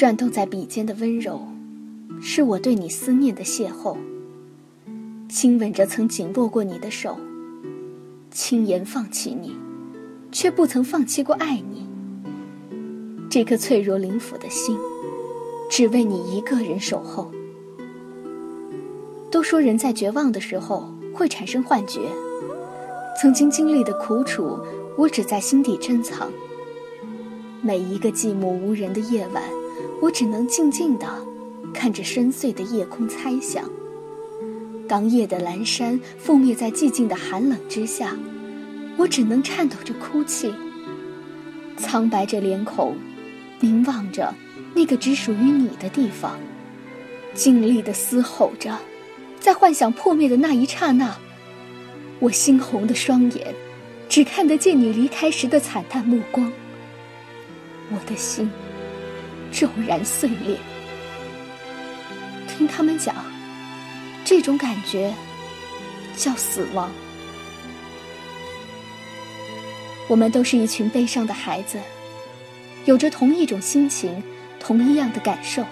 [0.00, 1.38] 转动在笔尖的温柔，
[2.22, 3.98] 是我对你思念的邂逅。
[5.28, 7.18] 亲吻着曾紧握过你的手，
[8.30, 9.54] 轻言放弃你，
[10.32, 11.86] 却不曾放弃过爱你。
[13.28, 14.74] 这颗脆弱灵府的心，
[15.70, 17.30] 只为你一个人守候。
[19.30, 22.00] 都说人在绝望的时候会产生幻觉，
[23.20, 24.58] 曾经经历的苦楚，
[24.96, 26.32] 我只在心底珍藏。
[27.60, 29.59] 每一个寂寞无人的夜晚。
[30.00, 31.06] 我只能静静地
[31.74, 33.68] 看着深邃的夜空，猜想。
[34.88, 38.16] 当夜的阑珊覆灭在寂静的寒冷之下，
[38.96, 40.52] 我只能颤抖着哭泣，
[41.76, 42.96] 苍白着脸孔，
[43.60, 44.34] 凝望着
[44.74, 46.40] 那个只属于你的地方，
[47.34, 48.76] 尽力地嘶吼着，
[49.38, 51.16] 在幻想破灭的那一刹那，
[52.18, 53.54] 我猩红的双眼，
[54.08, 56.50] 只看得见你离开时的惨淡目光。
[57.90, 58.50] 我的心。
[59.52, 60.56] 骤然碎裂。
[62.48, 63.14] 听他们讲，
[64.24, 65.14] 这种感觉
[66.16, 66.90] 叫死亡。
[70.08, 71.78] 我们都是一群悲伤的孩子，
[72.84, 74.22] 有着同一种心情，
[74.58, 75.64] 同一样的感受。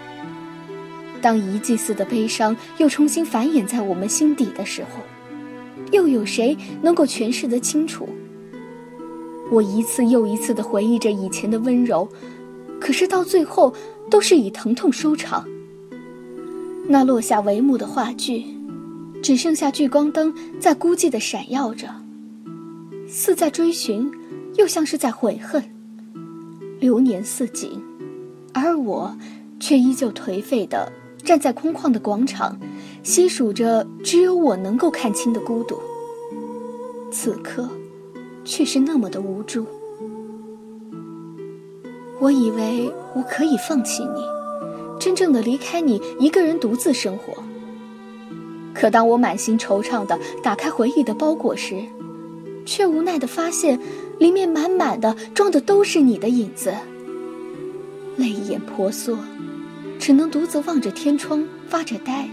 [1.20, 5.03] 当一季似的悲伤又重新繁衍在我们心底的时候，
[5.91, 8.09] 又有谁能够诠释得清楚？
[9.51, 12.09] 我一次又一次的回忆着以前的温柔。
[12.81, 13.75] 可是到最后，
[14.11, 15.47] 都是以疼痛收场。
[16.86, 18.45] 那落下帷幕的话剧，
[19.23, 21.89] 只剩下聚光灯在孤寂的闪耀着，
[23.07, 24.11] 似在追寻，
[24.55, 25.63] 又像是在悔恨。
[26.80, 27.83] 流年似锦，
[28.55, 29.14] 而我，
[29.58, 30.91] 却依旧颓废的
[31.25, 32.57] 站在空旷的广场，
[33.02, 35.77] 细数着只有我能够看清的孤独。
[37.11, 37.69] 此刻，
[38.45, 39.67] 却是那么的无助。
[42.20, 44.23] 我以为我可以放弃你，
[44.98, 47.33] 真正的离开你，一个人独自生活。
[48.74, 51.80] 可当我满心惆怅的打开回忆的包裹时，
[52.67, 53.78] 却无奈的发现，
[54.18, 56.74] 里面满满的装的都是你的影子。
[58.17, 59.17] 泪眼婆娑，
[60.01, 62.28] 只能独自望着天窗发着呆。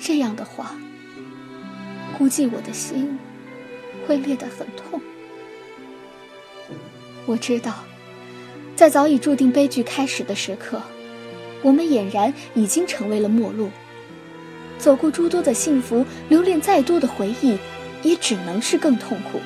[0.00, 0.74] 这样的话，
[2.18, 3.16] 估计我的心
[4.06, 5.00] 会裂得很痛。
[7.24, 7.72] 我知道。
[8.82, 10.82] 在早已注定悲剧开始的时刻，
[11.62, 13.70] 我们俨然已经成为了陌路。
[14.76, 17.56] 走过诸多的幸福，留恋再多的回忆，
[18.02, 19.38] 也只能是更痛苦。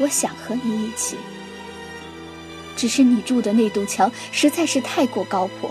[0.00, 1.16] 我想和你一起，
[2.74, 5.70] 只是你住的那堵墙实在是太过高破。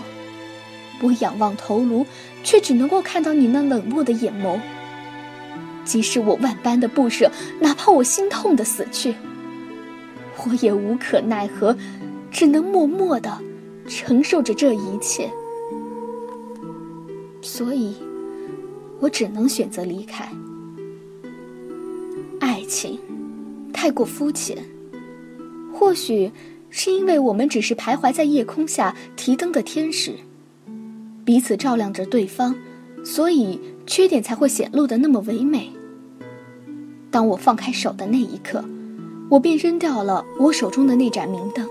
[1.00, 2.06] 我仰望头颅，
[2.44, 4.60] 却只能够看到你那冷漠的眼眸。
[5.84, 7.28] 即使我万般的不舍，
[7.58, 9.16] 哪怕我心痛的死去。
[10.38, 11.76] 我也无可奈何，
[12.30, 13.38] 只能默默的
[13.86, 15.30] 承受着这一切。
[17.42, 17.94] 所以，
[18.98, 20.28] 我只能选择离开。
[22.40, 22.98] 爱情
[23.72, 24.56] 太过肤浅，
[25.72, 26.30] 或许
[26.70, 30.14] 是因为我们只是徘徊在夜空下提灯的天使，
[31.24, 32.54] 彼此照亮着对方，
[33.04, 35.70] 所以缺点才会显露的那么唯美。
[37.10, 38.64] 当我放开手的那一刻。
[39.32, 41.66] 我便扔掉了我手中的那盏明灯，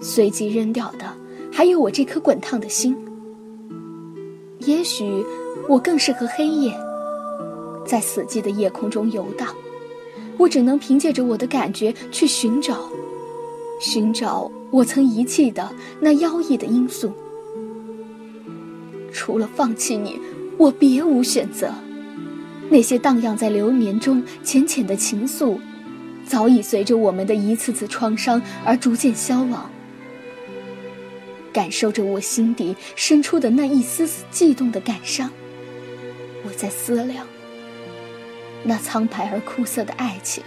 [0.00, 1.16] 随即扔掉的
[1.52, 2.96] 还有我这颗滚烫的心。
[4.66, 5.24] 也许
[5.68, 6.76] 我更适合黑夜，
[7.86, 9.46] 在死寂的夜空中游荡。
[10.36, 12.90] 我只能凭借着我的感觉去寻找，
[13.80, 15.70] 寻找我曾遗弃的
[16.00, 17.12] 那妖异的因素。
[19.12, 20.18] 除了放弃你，
[20.58, 21.72] 我别无选择。
[22.68, 25.56] 那些荡漾在流年中浅浅的情愫。
[26.26, 29.70] 早已随着我们的一次次创伤而逐渐消亡。
[31.52, 35.30] 感受着我心底深处的那一丝丝悸动的感伤，
[36.44, 37.26] 我在思量：
[38.62, 40.44] 那苍白而枯涩的爱情，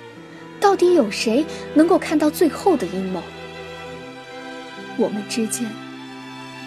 [0.59, 1.43] 到底有谁
[1.73, 3.23] 能够看到最后的阴谋？
[4.97, 5.67] 我们之间，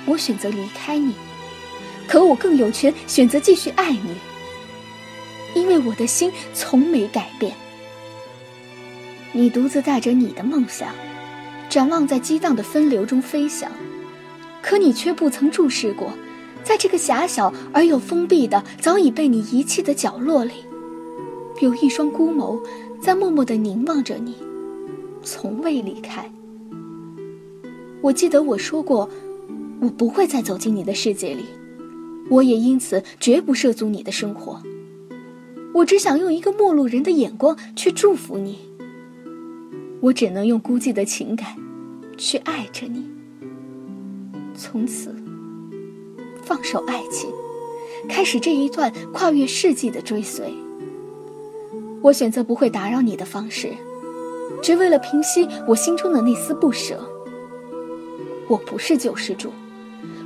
[0.06, 1.14] 我选择离开你，
[2.08, 4.16] 可我更有权选择继续爱你。
[5.54, 7.54] 因为我的心从没改变。
[9.34, 10.90] 你独自带着你的梦想，
[11.70, 13.70] 展望在激荡的分流中飞翔，
[14.60, 16.12] 可你却不曾注视过，
[16.62, 20.52] 在这个狭小而又封闭的、早已被你遗弃的角落里，
[21.60, 22.60] 有一双孤眸
[23.00, 24.36] 在默默地凝望着你，
[25.22, 26.30] 从未离开。
[28.02, 29.08] 我记得我说过，
[29.80, 31.46] 我不会再走进你的世界里，
[32.28, 34.60] 我也因此绝不涉足你的生活。
[35.72, 38.58] 我只想用一个陌路人的眼光去祝福你。
[40.02, 41.54] 我只能用孤寂的情感，
[42.18, 43.08] 去爱着你。
[44.52, 45.14] 从此，
[46.42, 47.30] 放手爱情，
[48.08, 50.52] 开始这一段跨越世纪的追随。
[52.00, 53.72] 我选择不会打扰你的方式，
[54.60, 56.98] 只为了平息我心中的那丝不舍。
[58.48, 59.52] 我不是救世主，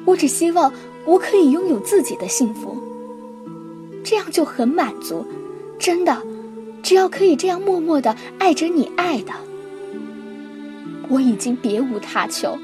[0.06, 0.72] 我只希望
[1.04, 2.74] 我可以拥有自己的幸福，
[4.02, 5.22] 这样就很满足。
[5.78, 6.16] 真的，
[6.82, 9.34] 只要可以这样默默的爱着你爱的。
[11.08, 12.58] 我已经别无他求，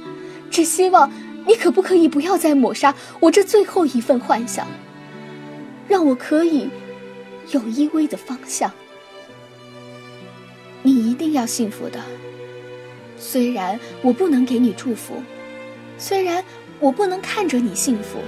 [0.50, 1.11] 只希望
[1.47, 4.67] 你可不可以不要再抹杀我这最后一份幻想，
[5.89, 6.69] 让我可以
[7.50, 8.71] 有依偎的方向。
[10.83, 12.00] 你一定要幸福的，
[13.17, 15.23] 虽然我不能给你祝福，
[15.99, 16.45] 虽然
[16.81, 18.19] 我不能看着你幸福，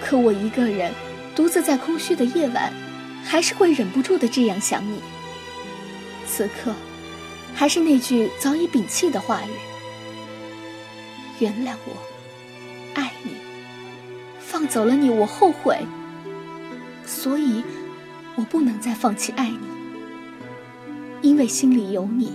[0.00, 0.92] 可我一个人
[1.34, 2.70] 独自在空虚的夜晚，
[3.24, 5.00] 还是会忍不住的这样想你。
[6.26, 6.74] 此刻。
[7.58, 9.50] 还是那句早已摒弃的话语：
[11.40, 11.92] 原谅我，
[12.94, 13.32] 爱你。
[14.38, 15.76] 放走了你，我后悔。
[17.04, 17.64] 所以，
[18.36, 19.58] 我不能再放弃爱你，
[21.20, 22.30] 因为心里有你，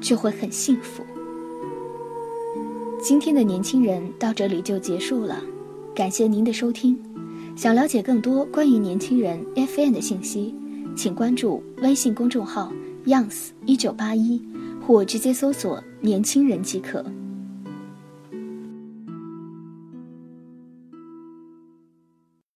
[0.00, 1.06] 就会很幸福。
[3.00, 5.40] 今天的年轻人到这里就结束了，
[5.94, 6.98] 感谢您的收听。
[7.54, 10.56] 想了解更多关于年轻人 FM 的信息，
[10.96, 12.72] 请关注微信公众号。
[13.08, 14.40] 样子一九八一，
[14.86, 17.04] 或直接搜索“年轻人”即可。